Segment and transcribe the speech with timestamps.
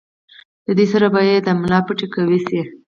[0.65, 2.59] د دې سره به ئې د ملا پټې قوي شي